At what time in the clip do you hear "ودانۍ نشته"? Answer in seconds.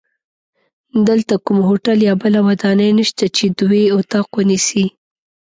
2.47-3.25